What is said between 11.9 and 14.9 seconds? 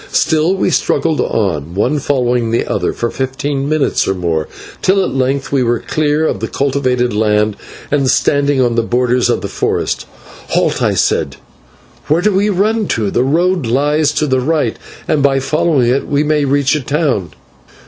"where do we run to? The road lies to the right,